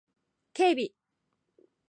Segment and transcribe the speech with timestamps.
[0.57, 0.95] 警備